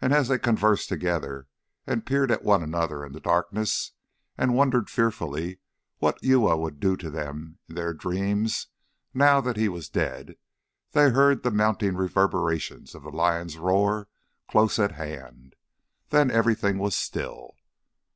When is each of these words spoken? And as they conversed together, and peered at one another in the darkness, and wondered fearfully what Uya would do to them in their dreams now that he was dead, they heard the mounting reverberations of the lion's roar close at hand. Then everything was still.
And 0.00 0.12
as 0.12 0.26
they 0.26 0.40
conversed 0.40 0.88
together, 0.88 1.46
and 1.86 2.04
peered 2.04 2.32
at 2.32 2.42
one 2.42 2.60
another 2.60 3.06
in 3.06 3.12
the 3.12 3.20
darkness, 3.20 3.92
and 4.36 4.56
wondered 4.56 4.90
fearfully 4.90 5.60
what 5.98 6.20
Uya 6.24 6.56
would 6.56 6.80
do 6.80 6.96
to 6.96 7.08
them 7.08 7.58
in 7.68 7.76
their 7.76 7.94
dreams 7.94 8.66
now 9.14 9.40
that 9.42 9.56
he 9.56 9.68
was 9.68 9.88
dead, 9.88 10.34
they 10.90 11.10
heard 11.10 11.44
the 11.44 11.52
mounting 11.52 11.94
reverberations 11.96 12.96
of 12.96 13.04
the 13.04 13.10
lion's 13.12 13.56
roar 13.56 14.08
close 14.50 14.80
at 14.80 14.90
hand. 14.98 15.54
Then 16.10 16.32
everything 16.32 16.78
was 16.78 16.96
still. 16.96 17.54